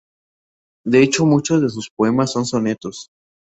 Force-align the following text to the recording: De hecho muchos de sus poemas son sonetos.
De 0.83 0.99
hecho 1.03 1.27
muchos 1.27 1.61
de 1.61 1.69
sus 1.69 1.91
poemas 1.95 2.31
son 2.31 2.47
sonetos. 2.47 3.11